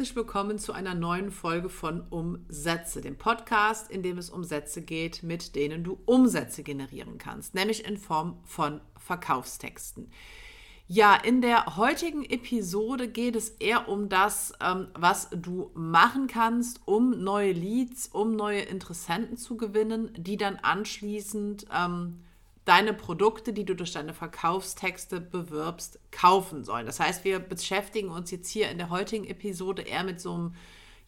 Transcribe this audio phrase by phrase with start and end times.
[0.00, 4.80] herzlich willkommen zu einer neuen Folge von Umsätze, dem Podcast, in dem es um Sätze
[4.80, 10.10] geht, mit denen du Umsätze generieren kannst, nämlich in Form von Verkaufstexten.
[10.88, 16.80] Ja, in der heutigen Episode geht es eher um das, ähm, was du machen kannst,
[16.86, 22.20] um neue Leads, um neue Interessenten zu gewinnen, die dann anschließend ähm,
[22.70, 26.86] deine Produkte, die du durch deine Verkaufstexte bewirbst, kaufen sollen.
[26.86, 30.54] Das heißt, wir beschäftigen uns jetzt hier in der heutigen Episode eher mit so einem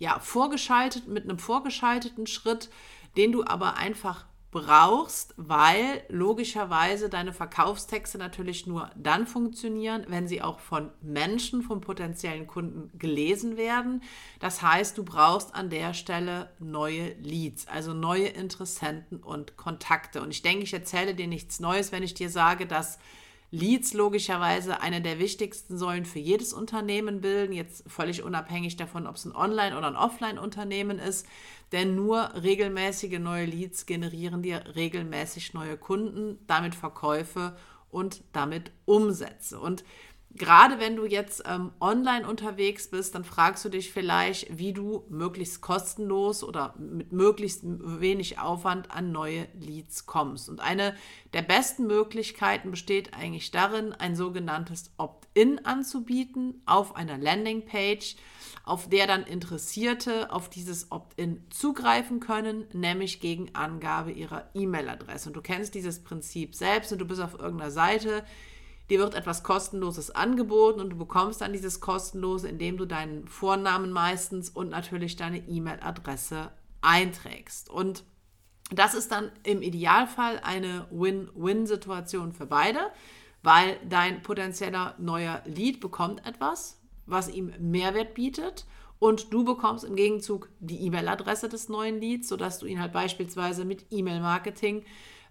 [0.00, 2.68] ja, vorgeschaltet, mit einem vorgeschalteten Schritt,
[3.16, 10.42] den du aber einfach brauchst, weil logischerweise deine Verkaufstexte natürlich nur dann funktionieren, wenn sie
[10.42, 14.02] auch von Menschen, von potenziellen Kunden gelesen werden.
[14.40, 20.20] Das heißt, du brauchst an der Stelle neue Leads, also neue Interessenten und Kontakte.
[20.20, 22.98] Und ich denke, ich erzähle dir nichts Neues, wenn ich dir sage, dass
[23.54, 29.16] Leads logischerweise eine der wichtigsten Säulen für jedes Unternehmen bilden, jetzt völlig unabhängig davon, ob
[29.16, 31.26] es ein Online- oder ein Offline-Unternehmen ist.
[31.70, 37.54] Denn nur regelmäßige neue Leads generieren dir regelmäßig neue Kunden, damit Verkäufe
[37.90, 39.60] und damit Umsätze.
[39.60, 39.84] Und
[40.34, 45.04] Gerade wenn du jetzt ähm, online unterwegs bist, dann fragst du dich vielleicht, wie du
[45.10, 50.48] möglichst kostenlos oder mit möglichst wenig Aufwand an neue Leads kommst.
[50.48, 50.96] Und eine
[51.34, 58.16] der besten Möglichkeiten besteht eigentlich darin, ein sogenanntes Opt-in anzubieten auf einer Landingpage,
[58.64, 65.28] auf der dann Interessierte auf dieses Opt-in zugreifen können, nämlich gegen Angabe ihrer E-Mail-Adresse.
[65.28, 68.24] Und du kennst dieses Prinzip selbst und du bist auf irgendeiner Seite,
[68.92, 73.90] dir wird etwas Kostenloses angeboten und du bekommst dann dieses Kostenlose, indem du deinen Vornamen
[73.90, 76.52] meistens und natürlich deine E-Mail-Adresse
[76.82, 77.70] einträgst.
[77.70, 78.04] Und
[78.70, 82.80] das ist dann im Idealfall eine Win-Win-Situation für beide,
[83.42, 88.66] weil dein potenzieller neuer Lead bekommt etwas, was ihm Mehrwert bietet
[88.98, 93.64] und du bekommst im Gegenzug die E-Mail-Adresse des neuen Leads, sodass du ihn halt beispielsweise
[93.64, 94.84] mit E-Mail-Marketing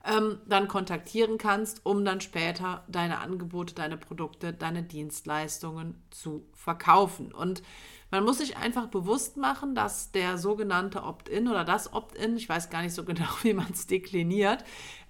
[0.06, 7.31] ähm, dann kontaktieren kannst, um dann später deine Angebote, deine Produkte, deine Dienstleistungen zu verkaufen.
[7.31, 7.62] Und
[8.09, 12.69] man muss sich einfach bewusst machen, dass der sogenannte Opt-in oder das Opt-in, ich weiß
[12.69, 14.63] gar nicht so genau, wie man es dekliniert,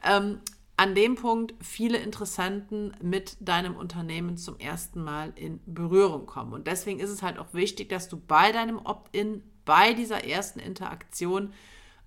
[0.04, 0.40] ähm,
[0.78, 6.54] an dem Punkt viele Interessenten mit deinem Unternehmen zum ersten Mal in Berührung kommen.
[6.54, 10.60] Und deswegen ist es halt auch wichtig, dass du bei deinem Opt-in, bei dieser ersten
[10.60, 11.54] Interaktion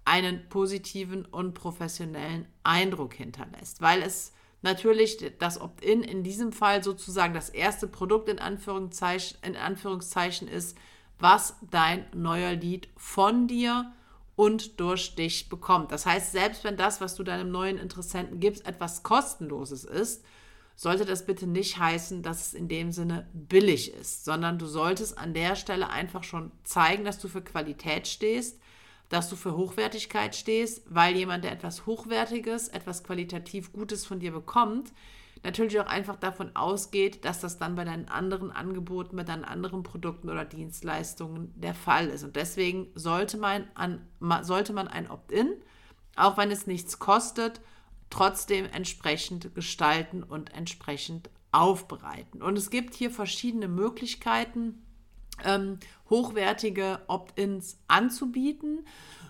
[0.05, 4.33] einen positiven und professionellen Eindruck hinterlässt, weil es
[4.63, 10.77] natürlich das Opt-in in diesem Fall sozusagen das erste Produkt in Anführungszeichen, in Anführungszeichen ist,
[11.19, 13.93] was dein neuer Lied von dir
[14.37, 15.93] und durch dich bekommt.
[15.93, 20.25] Das heißt, selbst wenn das, was du deinem neuen Interessenten gibst, etwas kostenloses ist,
[20.77, 25.17] sollte das bitte nicht heißen, dass es in dem Sinne billig ist, sondern du solltest
[25.19, 28.59] an der Stelle einfach schon zeigen, dass du für Qualität stehst,
[29.15, 34.33] dass du für Hochwertigkeit stehst, weil jemand, der etwas Hochwertiges, etwas qualitativ Gutes von dir
[34.33, 34.93] bekommt,
[35.45, 39.85] natürlich auch einfach davon ausgeht, dass das dann bei deinen anderen Angeboten, bei deinen anderen
[39.85, 42.25] Produkten oder Dienstleistungen der Fall ist.
[42.25, 44.05] Und deswegen sollte man, an,
[44.43, 45.53] sollte man ein Opt-in,
[46.17, 47.61] auch wenn es nichts kostet,
[48.11, 52.43] trotzdem entsprechend gestalten und entsprechend aufbereiten.
[52.43, 54.84] Und es gibt hier verschiedene Möglichkeiten,
[55.45, 55.78] ähm,
[56.11, 58.87] hochwertige Opt-ins anzubieten.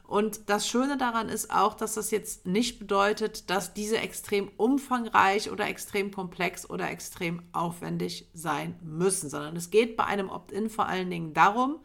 [0.06, 5.50] Und das Schöne daran ist auch, dass das jetzt nicht bedeutet, dass diese extrem umfangreich
[5.50, 10.86] oder extrem komplex oder extrem aufwendig sein müssen, sondern es geht bei einem Opt-in vor
[10.86, 11.80] allen Dingen darum,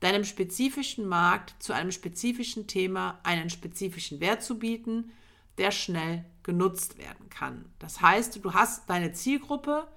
[0.00, 5.10] deinem spezifischen Markt zu einem spezifischen Thema einen spezifischen Wert zu bieten,
[5.58, 7.64] der schnell genutzt werden kann.
[7.80, 9.88] Das heißt, du hast deine Zielgruppe,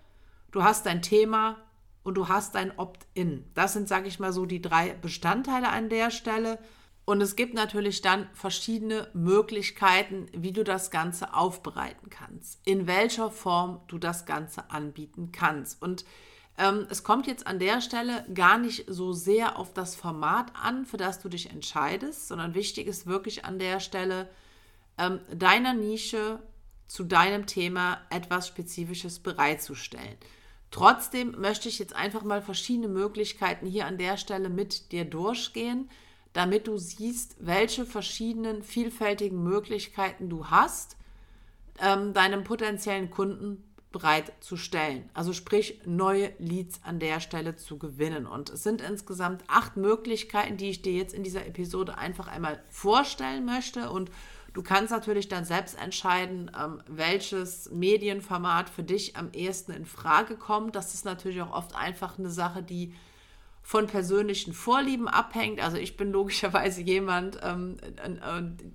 [0.49, 1.57] du hast dein Thema
[2.03, 3.45] und du hast ein Opt-in.
[3.53, 6.59] Das sind, sage ich mal, so die drei Bestandteile an der Stelle.
[7.05, 13.31] Und es gibt natürlich dann verschiedene Möglichkeiten, wie du das Ganze aufbereiten kannst, in welcher
[13.31, 15.81] Form du das Ganze anbieten kannst.
[15.81, 16.05] Und
[16.57, 20.85] ähm, es kommt jetzt an der Stelle gar nicht so sehr auf das Format an,
[20.85, 24.29] für das du dich entscheidest, sondern wichtig ist wirklich an der Stelle,
[24.97, 26.39] ähm, deiner Nische
[26.87, 30.17] zu deinem Thema etwas Spezifisches bereitzustellen.
[30.71, 35.89] Trotzdem möchte ich jetzt einfach mal verschiedene Möglichkeiten hier an der Stelle mit dir durchgehen,
[36.33, 40.95] damit du siehst, welche verschiedenen vielfältigen Möglichkeiten du hast,
[41.79, 45.09] ähm, deinem potenziellen Kunden bereitzustellen.
[45.13, 48.25] Also sprich, neue Leads an der Stelle zu gewinnen.
[48.25, 52.63] Und es sind insgesamt acht Möglichkeiten, die ich dir jetzt in dieser Episode einfach einmal
[52.69, 53.89] vorstellen möchte.
[53.89, 54.09] Und
[54.53, 60.35] Du kannst natürlich dann selbst entscheiden, ähm, welches Medienformat für dich am ehesten in Frage
[60.35, 60.75] kommt.
[60.75, 62.93] Das ist natürlich auch oft einfach eine Sache, die
[63.63, 65.61] von persönlichen Vorlieben abhängt.
[65.61, 67.77] Also ich bin logischerweise jemand, ähm,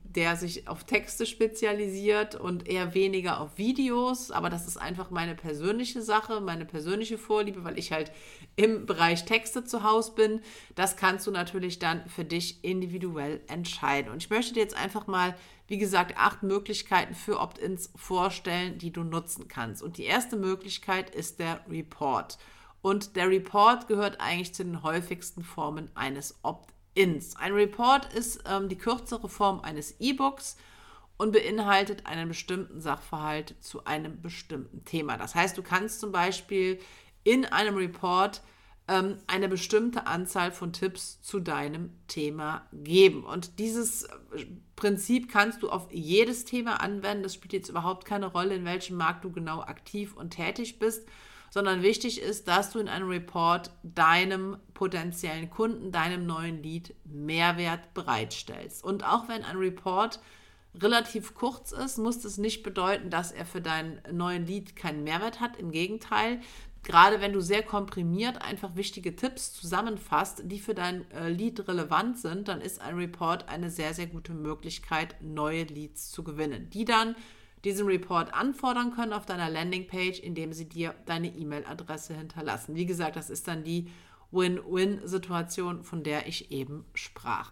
[0.04, 4.30] der sich auf Texte spezialisiert und eher weniger auf Videos.
[4.30, 8.12] Aber das ist einfach meine persönliche Sache, meine persönliche Vorliebe, weil ich halt
[8.54, 10.40] im Bereich Texte zu Hause bin.
[10.76, 14.10] Das kannst du natürlich dann für dich individuell entscheiden.
[14.12, 15.34] Und ich möchte dir jetzt einfach mal,
[15.66, 19.82] wie gesagt, acht Möglichkeiten für Opt-ins vorstellen, die du nutzen kannst.
[19.82, 22.38] Und die erste Möglichkeit ist der Report.
[22.82, 27.36] Und der Report gehört eigentlich zu den häufigsten Formen eines Opt-ins.
[27.36, 30.56] Ein Report ist ähm, die kürzere Form eines E-Books
[31.16, 35.16] und beinhaltet einen bestimmten Sachverhalt zu einem bestimmten Thema.
[35.16, 36.78] Das heißt, du kannst zum Beispiel
[37.24, 38.42] in einem Report
[38.88, 43.24] ähm, eine bestimmte Anzahl von Tipps zu deinem Thema geben.
[43.24, 44.46] Und dieses äh,
[44.76, 47.24] Prinzip kannst du auf jedes Thema anwenden.
[47.24, 51.08] Das spielt jetzt überhaupt keine Rolle, in welchem Markt du genau aktiv und tätig bist
[51.50, 57.94] sondern wichtig ist, dass du in einem Report deinem potenziellen Kunden, deinem neuen Lead Mehrwert
[57.94, 58.84] bereitstellst.
[58.84, 60.20] Und auch wenn ein Report
[60.82, 65.40] relativ kurz ist, muss das nicht bedeuten, dass er für deinen neuen Lead keinen Mehrwert
[65.40, 65.56] hat.
[65.56, 66.40] Im Gegenteil,
[66.82, 72.18] gerade wenn du sehr komprimiert einfach wichtige Tipps zusammenfasst, die für dein äh, Lead relevant
[72.18, 76.84] sind, dann ist ein Report eine sehr, sehr gute Möglichkeit, neue Leads zu gewinnen, die
[76.84, 77.16] dann
[77.66, 82.76] diesen Report anfordern können auf deiner Landingpage, indem sie dir deine E-Mail-Adresse hinterlassen.
[82.76, 83.90] Wie gesagt, das ist dann die
[84.30, 87.50] Win-Win-Situation, von der ich eben sprach.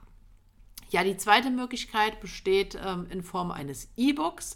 [0.90, 4.54] Ja, die zweite Möglichkeit besteht ähm, in Form eines E-Books.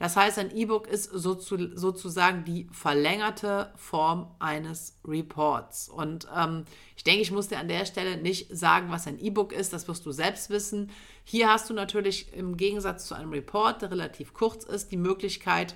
[0.00, 5.90] Das heißt, ein E-Book ist sozusagen die verlängerte Form eines Reports.
[5.90, 6.64] Und ähm,
[6.96, 9.88] ich denke, ich muss dir an der Stelle nicht sagen, was ein E-Book ist, das
[9.88, 10.90] wirst du selbst wissen.
[11.22, 15.74] Hier hast du natürlich im Gegensatz zu einem Report, der relativ kurz ist, die Möglichkeit,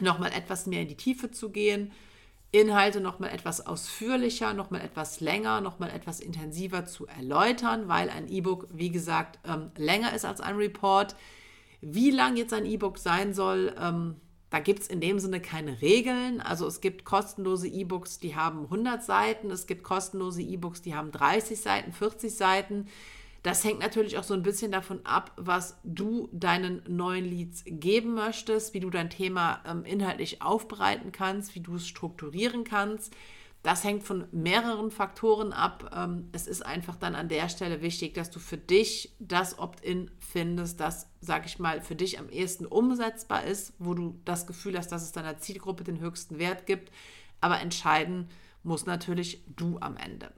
[0.00, 1.90] nochmal etwas mehr in die Tiefe zu gehen,
[2.52, 8.68] Inhalte nochmal etwas ausführlicher, nochmal etwas länger, nochmal etwas intensiver zu erläutern, weil ein E-Book,
[8.70, 11.16] wie gesagt, ähm, länger ist als ein Report.
[11.80, 14.16] Wie lang jetzt ein E-Book sein soll, ähm,
[14.50, 16.40] da gibt es in dem Sinne keine Regeln.
[16.40, 21.12] Also es gibt kostenlose E-Books, die haben 100 Seiten, es gibt kostenlose E-Books, die haben
[21.12, 22.88] 30 Seiten, 40 Seiten.
[23.42, 28.14] Das hängt natürlich auch so ein bisschen davon ab, was du deinen neuen Leads geben
[28.14, 33.14] möchtest, wie du dein Thema ähm, inhaltlich aufbereiten kannst, wie du es strukturieren kannst.
[33.62, 35.94] Das hängt von mehreren Faktoren ab.
[35.94, 40.10] Ähm, es ist einfach dann an der Stelle wichtig, dass du für dich das Opt-in
[40.18, 44.78] findest, das, sag ich mal, für dich am ehesten umsetzbar ist, wo du das Gefühl
[44.78, 46.90] hast, dass es deiner Zielgruppe den höchsten Wert gibt.
[47.42, 48.28] Aber entscheiden
[48.62, 50.32] muss natürlich du am Ende.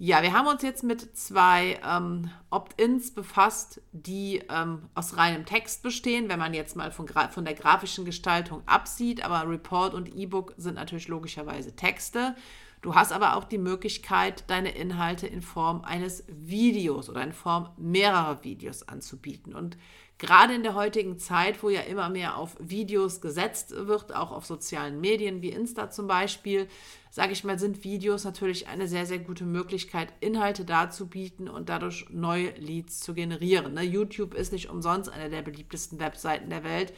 [0.00, 5.82] Ja, wir haben uns jetzt mit zwei ähm, Opt-ins befasst, die ähm, aus reinem Text
[5.82, 9.24] bestehen, wenn man jetzt mal von, von der grafischen Gestaltung absieht.
[9.24, 12.36] Aber Report und E-Book sind natürlich logischerweise Texte.
[12.80, 17.70] Du hast aber auch die Möglichkeit, deine Inhalte in Form eines Videos oder in Form
[17.76, 19.52] mehrerer Videos anzubieten.
[19.52, 19.76] Und
[20.18, 24.44] gerade in der heutigen Zeit, wo ja immer mehr auf Videos gesetzt wird, auch auf
[24.44, 26.66] sozialen Medien wie Insta zum Beispiel,
[27.10, 32.06] sage ich mal, sind Videos natürlich eine sehr, sehr gute Möglichkeit, Inhalte darzubieten und dadurch
[32.10, 33.74] neue Leads zu generieren.
[33.74, 33.82] Ne?
[33.82, 36.92] YouTube ist nicht umsonst eine der beliebtesten Webseiten der Welt.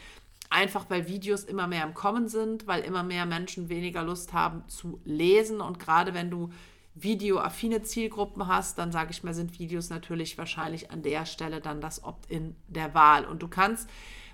[0.52, 4.66] Einfach weil Videos immer mehr im Kommen sind, weil immer mehr Menschen weniger Lust haben
[4.66, 5.60] zu lesen.
[5.60, 6.50] Und gerade wenn du
[6.94, 11.80] videoaffine Zielgruppen hast, dann sage ich mal, sind Videos natürlich wahrscheinlich an der Stelle dann
[11.80, 13.24] das Opt-in der Wahl.
[13.24, 13.88] Und du kannst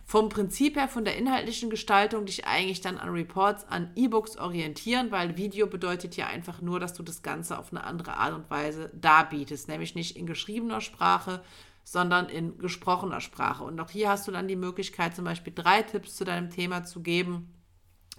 [0.05, 5.11] vom Prinzip her, von der inhaltlichen Gestaltung dich eigentlich dann an Reports, an E-Books orientieren,
[5.11, 8.49] weil Video bedeutet ja einfach nur, dass du das Ganze auf eine andere Art und
[8.49, 11.43] Weise darbietest, nämlich nicht in geschriebener Sprache,
[11.83, 13.65] sondern in gesprochener Sprache.
[13.65, 16.85] Und auch hier hast du dann die Möglichkeit, zum Beispiel drei Tipps zu deinem Thema
[16.85, 17.53] zu geben,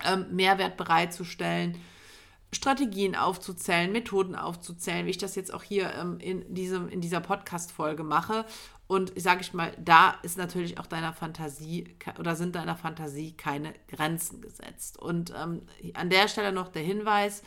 [0.06, 1.78] ähm, Mehrwert bereitzustellen,
[2.52, 7.20] Strategien aufzuzählen, Methoden aufzuzählen, wie ich das jetzt auch hier ähm, in, diesem, in dieser
[7.20, 8.46] Podcast-Folge mache.
[8.88, 13.74] Und sage ich mal, da ist natürlich auch deiner Fantasie oder sind deiner Fantasie keine
[13.90, 14.98] Grenzen gesetzt.
[14.98, 15.64] Und ähm,
[15.94, 17.44] an der Stelle noch der Hinweis,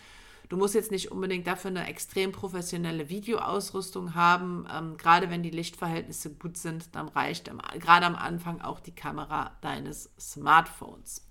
[0.51, 4.67] Du musst jetzt nicht unbedingt dafür eine extrem professionelle Videoausrüstung haben.
[4.71, 9.53] Ähm, gerade wenn die Lichtverhältnisse gut sind, dann reicht gerade am Anfang auch die Kamera
[9.61, 11.25] deines Smartphones.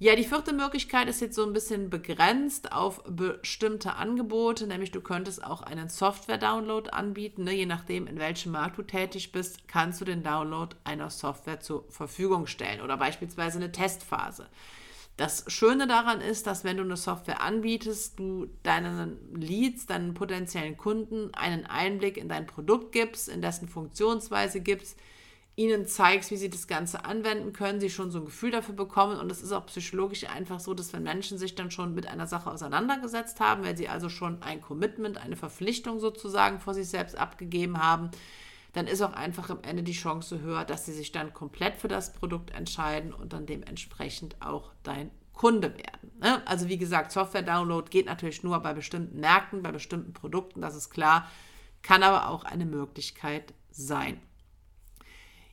[0.00, 5.00] Ja, die vierte Möglichkeit ist jetzt so ein bisschen begrenzt auf bestimmte Angebote, nämlich du
[5.00, 7.42] könntest auch einen Software-Download anbieten.
[7.42, 7.52] Ne?
[7.52, 11.84] Je nachdem, in welchem Markt du tätig bist, kannst du den Download einer Software zur
[11.90, 14.48] Verfügung stellen oder beispielsweise eine Testphase.
[15.16, 20.76] Das Schöne daran ist, dass wenn du eine Software anbietest, du deinen Leads, deinen potenziellen
[20.76, 24.96] Kunden einen Einblick in dein Produkt gibst, in dessen Funktionsweise gibst,
[25.58, 29.18] ihnen zeigst, wie sie das Ganze anwenden können, sie schon so ein Gefühl dafür bekommen.
[29.18, 32.28] Und es ist auch psychologisch einfach so, dass wenn Menschen sich dann schon mit einer
[32.28, 37.18] Sache auseinandergesetzt haben, wenn sie also schon ein Commitment, eine Verpflichtung sozusagen vor sich selbst
[37.18, 38.10] abgegeben haben,
[38.72, 41.88] dann ist auch einfach am Ende die Chance höher, dass sie sich dann komplett für
[41.88, 46.12] das Produkt entscheiden und dann dementsprechend auch dein Kunde werden.
[46.20, 46.40] Ne?
[46.46, 50.90] Also wie gesagt, Software-Download geht natürlich nur bei bestimmten Märkten, bei bestimmten Produkten, das ist
[50.90, 51.28] klar,
[51.82, 54.20] kann aber auch eine Möglichkeit sein.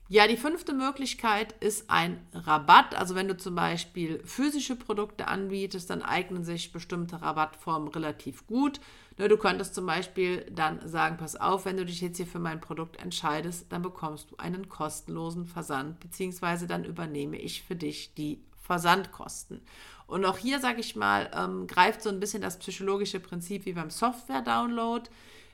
[0.07, 2.93] Ja, die fünfte Möglichkeit ist ein Rabatt.
[2.93, 8.79] Also wenn du zum Beispiel physische Produkte anbietest, dann eignen sich bestimmte Rabattformen relativ gut.
[9.17, 12.37] Ne, du könntest zum Beispiel dann sagen, pass auf, wenn du dich jetzt hier für
[12.37, 18.13] mein Produkt entscheidest, dann bekommst du einen kostenlosen Versand, beziehungsweise dann übernehme ich für dich
[18.13, 19.61] die Versandkosten.
[20.05, 23.73] Und auch hier, sage ich mal, ähm, greift so ein bisschen das psychologische Prinzip wie
[23.73, 25.09] beim Software-Download.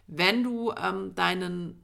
[0.07, 1.79] Wenn du ähm, deinen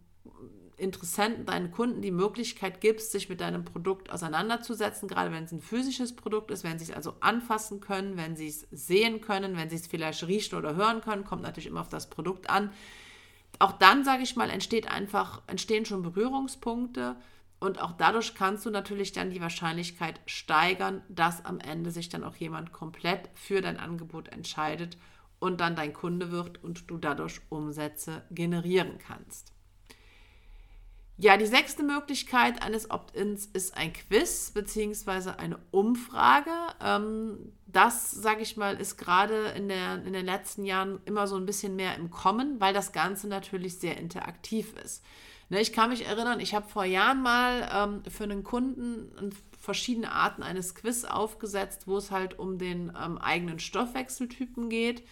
[0.77, 5.59] Interessenten, deinen Kunden die Möglichkeit gibst, sich mit deinem Produkt auseinanderzusetzen, gerade wenn es ein
[5.59, 9.71] physisches Produkt ist, wenn sie es also anfassen können, wenn sie es sehen können, wenn
[9.71, 12.71] sie es vielleicht riechen oder hören können, kommt natürlich immer auf das Produkt an.
[13.57, 17.15] Auch dann, sage ich mal, entsteht einfach, entstehen schon Berührungspunkte
[17.59, 22.23] und auch dadurch kannst du natürlich dann die Wahrscheinlichkeit steigern, dass am Ende sich dann
[22.23, 24.99] auch jemand komplett für dein Angebot entscheidet
[25.39, 29.56] und dann dein Kunde wird und du dadurch Umsätze generieren kannst.
[31.19, 35.31] Ja, die sechste Möglichkeit eines Opt-ins ist ein Quiz bzw.
[35.37, 36.51] eine Umfrage.
[36.79, 41.47] Ähm, das, sage ich mal, ist gerade in, in den letzten Jahren immer so ein
[41.47, 45.03] bisschen mehr im Kommen, weil das Ganze natürlich sehr interaktiv ist.
[45.49, 50.11] Ne, ich kann mich erinnern, ich habe vor Jahren mal ähm, für einen Kunden verschiedene
[50.11, 55.03] Arten eines Quiz aufgesetzt, wo es halt um den ähm, eigenen Stoffwechseltypen geht.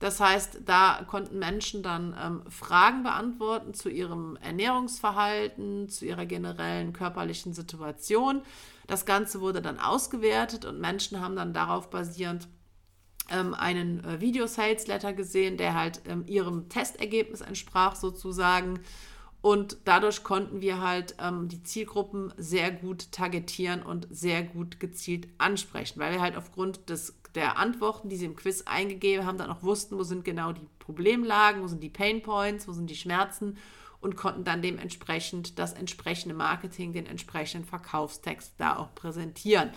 [0.00, 6.92] Das heißt, da konnten Menschen dann ähm, Fragen beantworten zu ihrem Ernährungsverhalten, zu ihrer generellen
[6.92, 8.42] körperlichen Situation.
[8.86, 12.48] Das Ganze wurde dann ausgewertet und Menschen haben dann darauf basierend
[13.30, 18.80] ähm, einen äh, Video-Sales-Letter gesehen, der halt ähm, ihrem Testergebnis entsprach sozusagen.
[19.40, 25.28] Und dadurch konnten wir halt ähm, die Zielgruppen sehr gut targetieren und sehr gut gezielt
[25.38, 29.50] ansprechen, weil wir halt aufgrund des der Antworten, die sie im Quiz eingegeben haben, dann
[29.50, 32.96] auch wussten, wo sind genau die Problemlagen, wo sind die Pain Points, wo sind die
[32.96, 33.56] Schmerzen
[34.00, 39.70] und konnten dann dementsprechend das entsprechende Marketing, den entsprechenden Verkaufstext da auch präsentieren.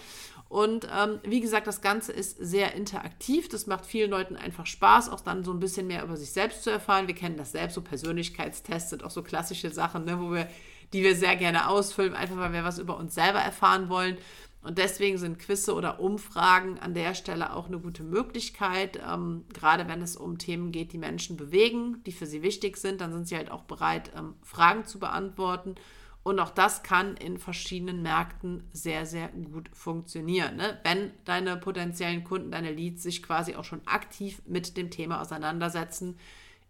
[0.50, 3.50] Und ähm, wie gesagt, das Ganze ist sehr interaktiv.
[3.50, 6.64] Das macht vielen Leuten einfach Spaß, auch dann so ein bisschen mehr über sich selbst
[6.64, 7.08] zu erfahren.
[7.08, 10.48] Wir kennen das selbst, so Persönlichkeitstests sind auch so klassische Sachen, ne, wo wir,
[10.94, 14.18] die wir sehr gerne ausfüllen, einfach weil wir was über uns selber erfahren wollen.
[14.62, 19.00] Und deswegen sind Quizze oder Umfragen an der Stelle auch eine gute Möglichkeit.
[19.08, 23.00] Ähm, gerade wenn es um Themen geht, die Menschen bewegen, die für sie wichtig sind,
[23.00, 25.76] dann sind sie halt auch bereit, ähm, Fragen zu beantworten.
[26.24, 30.58] Und auch das kann in verschiedenen Märkten sehr, sehr gut funktionieren.
[30.58, 30.78] Ne?
[30.84, 36.20] Wenn deine potenziellen Kunden, deine Leads sich quasi auch schon aktiv mit dem Thema auseinandersetzen,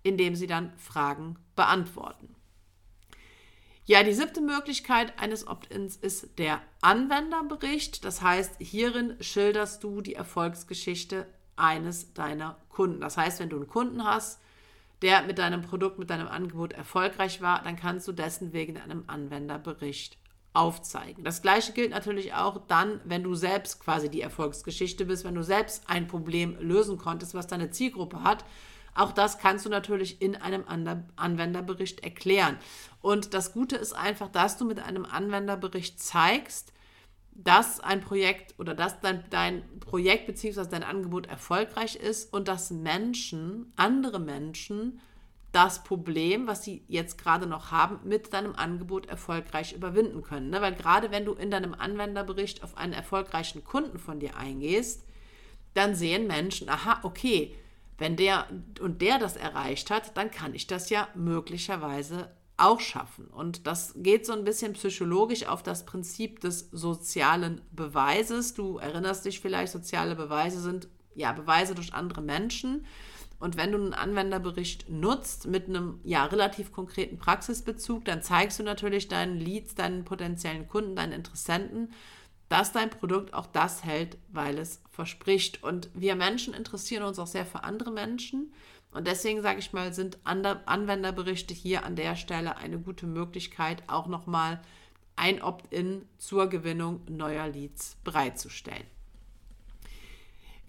[0.03, 2.36] indem sie dann Fragen beantworten.
[3.89, 8.03] Ja, die siebte Möglichkeit eines Opt-ins ist der Anwenderbericht.
[8.03, 11.25] Das heißt, hierin schilderst du die Erfolgsgeschichte
[11.55, 12.99] eines deiner Kunden.
[12.99, 14.41] Das heißt, wenn du einen Kunden hast,
[15.01, 19.05] der mit deinem Produkt, mit deinem Angebot erfolgreich war, dann kannst du dessen wegen einem
[19.07, 20.17] Anwenderbericht
[20.51, 21.23] aufzeigen.
[21.23, 25.43] Das gleiche gilt natürlich auch dann, wenn du selbst quasi die Erfolgsgeschichte bist, wenn du
[25.43, 28.43] selbst ein Problem lösen konntest, was deine Zielgruppe hat
[28.97, 30.65] auch das kannst du natürlich in einem
[31.15, 32.57] Anwenderbericht erklären.
[33.01, 36.73] Und das Gute ist einfach, dass du mit einem Anwenderbericht zeigst,
[37.31, 40.65] dass ein Projekt oder dass dein, dein Projekt bzw.
[40.69, 44.99] dein Angebot erfolgreich ist und dass Menschen, andere Menschen,
[45.51, 50.49] das Problem, was sie jetzt gerade noch haben, mit deinem Angebot erfolgreich überwinden können.
[50.49, 50.61] Ne?
[50.61, 55.03] Weil gerade wenn du in deinem Anwenderbericht auf einen erfolgreichen Kunden von dir eingehst,
[55.73, 57.55] dann sehen Menschen, aha, okay,
[57.97, 58.47] wenn der
[58.79, 63.27] und der das erreicht hat, dann kann ich das ja möglicherweise auch schaffen.
[63.27, 68.55] Und das geht so ein bisschen psychologisch auf das Prinzip des sozialen Beweises.
[68.55, 72.85] Du erinnerst dich vielleicht, soziale Beweise sind ja Beweise durch andere Menschen.
[73.39, 78.63] Und wenn du einen Anwenderbericht nutzt mit einem ja relativ konkreten Praxisbezug, dann zeigst du
[78.63, 81.91] natürlich deinen Leads, deinen potenziellen Kunden, deinen Interessenten,
[82.49, 85.63] dass dein Produkt auch das hält, weil es verspricht.
[85.63, 88.53] Und wir Menschen interessieren uns auch sehr für andere Menschen.
[88.91, 94.07] Und deswegen sage ich mal, sind Anwenderberichte hier an der Stelle eine gute Möglichkeit, auch
[94.07, 94.61] nochmal
[95.15, 98.85] ein Opt-in zur Gewinnung neuer Leads bereitzustellen.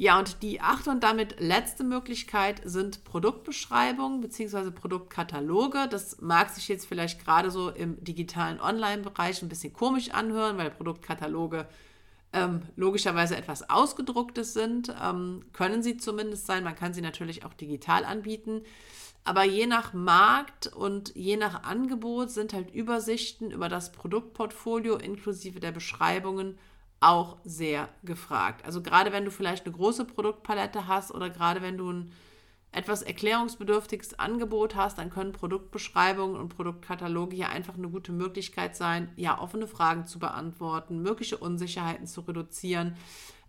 [0.00, 4.70] Ja, und die achte und damit letzte Möglichkeit sind Produktbeschreibungen bzw.
[4.70, 5.88] Produktkataloge.
[5.90, 10.70] Das mag sich jetzt vielleicht gerade so im digitalen Online-Bereich ein bisschen komisch anhören, weil
[10.70, 11.66] Produktkataloge
[12.32, 14.94] ähm, logischerweise etwas Ausgedrucktes sind.
[15.02, 16.62] Ähm, können sie zumindest sein.
[16.62, 18.62] Man kann sie natürlich auch digital anbieten.
[19.24, 25.58] Aber je nach Markt und je nach Angebot sind halt Übersichten über das Produktportfolio inklusive
[25.58, 26.56] der Beschreibungen
[27.00, 28.64] auch sehr gefragt.
[28.64, 32.12] Also gerade wenn du vielleicht eine große Produktpalette hast oder gerade wenn du ein
[32.70, 39.10] etwas erklärungsbedürftiges Angebot hast, dann können Produktbeschreibungen und Produktkataloge hier einfach eine gute Möglichkeit sein,
[39.16, 42.94] ja, offene Fragen zu beantworten, mögliche Unsicherheiten zu reduzieren,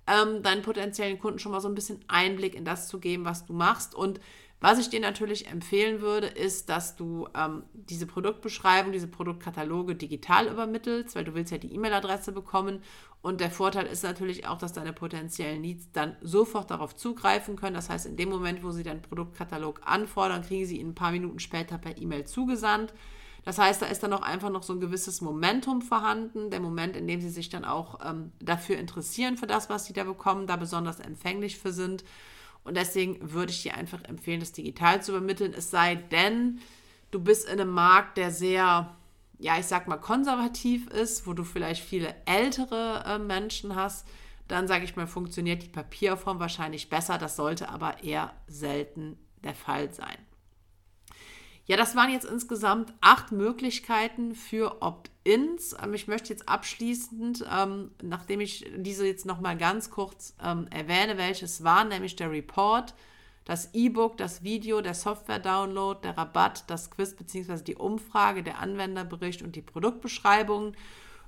[0.07, 3.45] ähm, deinen potenziellen Kunden schon mal so ein bisschen Einblick in das zu geben, was
[3.45, 4.21] du machst und
[4.61, 10.47] was ich dir natürlich empfehlen würde, ist, dass du ähm, diese Produktbeschreibung, diese Produktkataloge digital
[10.47, 12.83] übermittelst, weil du willst ja die E-Mail-Adresse bekommen.
[13.21, 17.75] Und der Vorteil ist natürlich auch, dass deine potenziellen Leads dann sofort darauf zugreifen können.
[17.75, 21.11] Das heißt, in dem Moment, wo sie deinen Produktkatalog anfordern, kriegen sie ihn ein paar
[21.11, 22.93] Minuten später per E-Mail zugesandt.
[23.43, 26.95] Das heißt, da ist dann auch einfach noch so ein gewisses Momentum vorhanden, der Moment,
[26.95, 30.47] in dem sie sich dann auch ähm, dafür interessieren, für das, was sie da bekommen,
[30.47, 32.03] da besonders empfänglich für sind.
[32.63, 35.53] Und deswegen würde ich dir einfach empfehlen, das digital zu übermitteln.
[35.53, 36.59] Es sei denn,
[37.11, 38.95] du bist in einem Markt, der sehr,
[39.39, 44.07] ja, ich sag mal, konservativ ist, wo du vielleicht viele ältere äh, Menschen hast.
[44.47, 47.17] Dann sage ich mal, funktioniert die Papierform wahrscheinlich besser.
[47.17, 50.17] Das sollte aber eher selten der Fall sein.
[51.65, 55.75] Ja, das waren jetzt insgesamt acht Möglichkeiten für Opt-ins.
[55.81, 61.17] Ähm, ich möchte jetzt abschließend, ähm, nachdem ich diese jetzt nochmal ganz kurz ähm, erwähne,
[61.17, 62.93] welches waren, nämlich der Report,
[63.49, 67.63] das E-Book, das Video, der Software-Download, der Rabatt, das Quiz bzw.
[67.63, 70.73] die Umfrage, der Anwenderbericht und die Produktbeschreibung.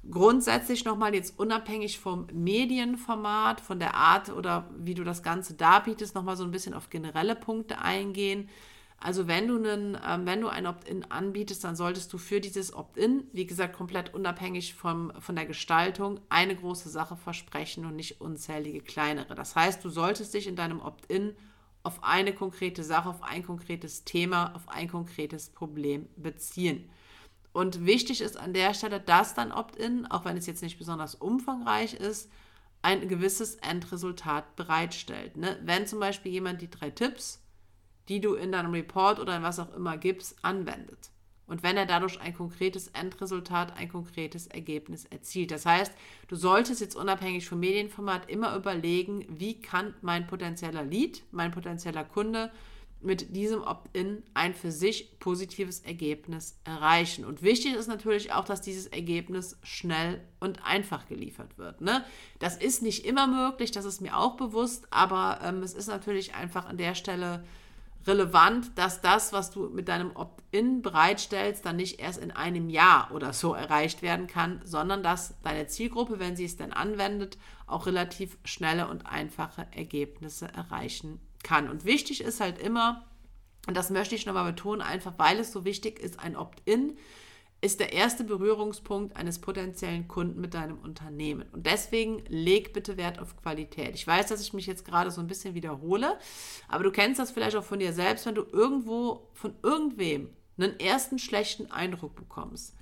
[0.07, 6.13] Grundsätzlich nochmal jetzt unabhängig vom Medienformat, von der Art oder wie du das Ganze darbietest,
[6.13, 8.49] nochmal so ein bisschen auf generelle Punkte eingehen.
[8.99, 12.71] Also wenn du, einen, ähm, wenn du ein Opt-in anbietest, dann solltest du für dieses
[12.71, 18.21] Opt-in, wie gesagt, komplett unabhängig vom, von der Gestaltung, eine große Sache versprechen und nicht
[18.21, 19.33] unzählige kleinere.
[19.33, 21.35] Das heißt, du solltest dich in deinem Opt-in
[21.83, 26.89] auf eine konkrete Sache, auf ein konkretes Thema, auf ein konkretes Problem beziehen.
[27.53, 31.15] Und wichtig ist an der Stelle, dass dann Opt-in, auch wenn es jetzt nicht besonders
[31.15, 32.31] umfangreich ist,
[32.81, 35.37] ein gewisses Endresultat bereitstellt.
[35.37, 35.59] Ne?
[35.63, 37.41] Wenn zum Beispiel jemand die drei Tipps
[38.11, 41.09] die du in deinem Report oder in was auch immer gibst, anwendet.
[41.51, 45.51] Und wenn er dadurch ein konkretes Endresultat, ein konkretes Ergebnis erzielt.
[45.51, 45.91] Das heißt,
[46.29, 52.05] du solltest jetzt unabhängig vom Medienformat immer überlegen, wie kann mein potenzieller Lead, mein potenzieller
[52.05, 52.53] Kunde
[53.01, 57.25] mit diesem Opt-in ein für sich positives Ergebnis erreichen.
[57.25, 61.81] Und wichtig ist natürlich auch, dass dieses Ergebnis schnell und einfach geliefert wird.
[61.81, 62.05] Ne?
[62.39, 66.33] Das ist nicht immer möglich, das ist mir auch bewusst, aber ähm, es ist natürlich
[66.33, 67.43] einfach an der Stelle
[68.05, 73.11] relevant, dass das, was du mit deinem Opt-in bereitstellst, dann nicht erst in einem Jahr
[73.13, 77.37] oder so erreicht werden kann, sondern dass deine Zielgruppe, wenn sie es dann anwendet,
[77.67, 81.69] auch relativ schnelle und einfache Ergebnisse erreichen kann.
[81.69, 83.05] Und wichtig ist halt immer,
[83.67, 86.97] und das möchte ich nochmal betonen, einfach weil es so wichtig ist, ein Opt-in
[87.61, 91.47] ist der erste Berührungspunkt eines potenziellen Kunden mit deinem Unternehmen.
[91.51, 93.93] Und deswegen leg bitte Wert auf Qualität.
[93.93, 96.17] Ich weiß, dass ich mich jetzt gerade so ein bisschen wiederhole,
[96.67, 100.79] aber du kennst das vielleicht auch von dir selbst, wenn du irgendwo von irgendwem einen
[100.79, 102.75] ersten schlechten Eindruck bekommst.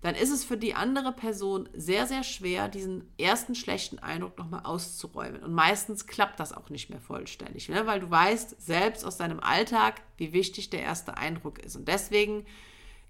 [0.00, 4.64] Dann ist es für die andere Person sehr, sehr schwer, diesen ersten schlechten Eindruck nochmal
[4.64, 5.42] auszuräumen.
[5.42, 7.86] Und meistens klappt das auch nicht mehr vollständig, ne?
[7.86, 11.76] weil du weißt selbst aus deinem Alltag, wie wichtig der erste Eindruck ist.
[11.76, 12.44] Und deswegen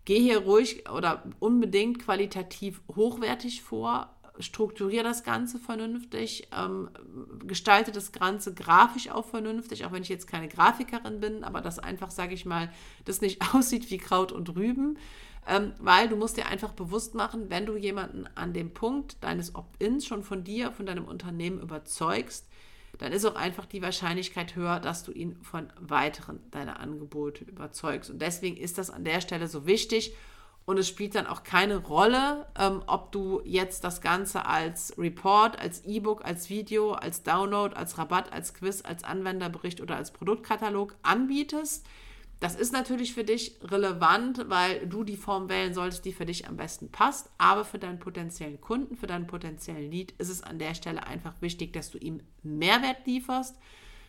[0.05, 6.91] Geh hier ruhig oder unbedingt qualitativ hochwertig vor, strukturiere das Ganze vernünftig, ähm,
[7.45, 11.79] gestalte das Ganze grafisch auch vernünftig, auch wenn ich jetzt keine Grafikerin bin, aber das
[11.79, 12.71] einfach, sage ich mal,
[13.05, 14.99] das nicht aussieht wie Kraut und Rüben,
[15.47, 19.55] ähm, weil du musst dir einfach bewusst machen, wenn du jemanden an dem Punkt deines
[19.55, 22.49] Opt-ins schon von dir, von deinem Unternehmen überzeugst,
[22.99, 28.11] dann ist auch einfach die Wahrscheinlichkeit höher, dass du ihn von weiteren deiner Angebote überzeugst.
[28.11, 30.15] Und deswegen ist das an der Stelle so wichtig.
[30.67, 35.59] Und es spielt dann auch keine Rolle, ähm, ob du jetzt das Ganze als Report,
[35.59, 40.97] als E-Book, als Video, als Download, als Rabatt, als Quiz, als Anwenderbericht oder als Produktkatalog
[41.03, 41.87] anbietest.
[42.45, 46.47] Das ist natürlich für dich relevant, weil du die Form wählen solltest, die für dich
[46.47, 47.31] am besten passt.
[47.39, 51.41] Aber für deinen potenziellen Kunden, für deinen potenziellen Lead ist es an der Stelle einfach
[51.41, 53.57] wichtig, dass du ihm Mehrwert lieferst,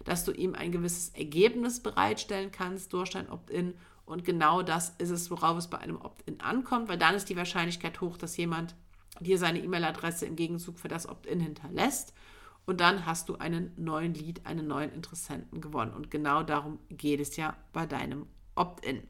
[0.03, 3.73] dass du ihm ein gewisses Ergebnis bereitstellen kannst durch dein Opt-in.
[4.05, 7.37] Und genau das ist es, worauf es bei einem Opt-in ankommt, weil dann ist die
[7.37, 8.75] Wahrscheinlichkeit hoch, dass jemand
[9.21, 12.13] dir seine E-Mail-Adresse im Gegenzug für das Opt-in hinterlässt.
[12.65, 15.93] Und dann hast du einen neuen Lead, einen neuen Interessenten gewonnen.
[15.93, 19.03] Und genau darum geht es ja bei deinem Opt-in.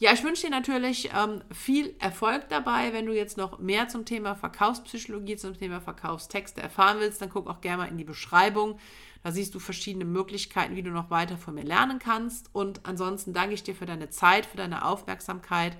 [0.00, 2.92] Ja, ich wünsche dir natürlich ähm, viel Erfolg dabei.
[2.92, 7.48] Wenn du jetzt noch mehr zum Thema Verkaufspsychologie, zum Thema Verkaufstexte erfahren willst, dann guck
[7.48, 8.78] auch gerne mal in die Beschreibung.
[9.24, 12.54] Da siehst du verschiedene Möglichkeiten, wie du noch weiter von mir lernen kannst.
[12.54, 15.76] Und ansonsten danke ich dir für deine Zeit, für deine Aufmerksamkeit.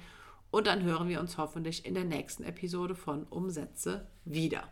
[0.51, 4.64] Und dann hören wir uns hoffentlich in der nächsten Episode von Umsätze wieder.